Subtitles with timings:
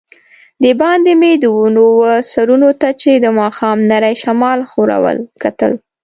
[0.63, 5.71] دباندې مې د ونو وه سرونو ته چي د ماښام نري شمال ښورول، کتل.